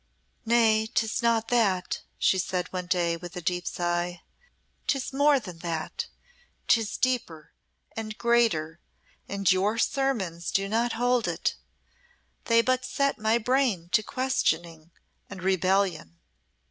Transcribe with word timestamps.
"Nay, 0.47 0.89
'tis 0.91 1.21
not 1.21 1.49
that," 1.49 2.01
she 2.17 2.39
said 2.39 2.73
one 2.73 2.87
day, 2.87 3.15
with 3.15 3.35
a 3.35 3.39
deep 3.41 3.67
sigh. 3.67 4.23
"'Tis 4.87 5.13
more 5.13 5.39
than 5.39 5.59
that; 5.59 6.07
'tis 6.67 6.97
deeper, 6.97 7.51
and 7.95 8.17
greater, 8.17 8.79
and 9.29 9.51
your 9.51 9.77
sermons 9.77 10.49
do 10.49 10.67
not 10.67 10.93
hold 10.93 11.27
it. 11.27 11.55
They 12.45 12.63
but 12.63 12.83
set 12.83 13.19
my 13.19 13.37
brain 13.37 13.89
to 13.89 14.01
questioning 14.01 14.89
and 15.29 15.43
rebellion." 15.43 16.17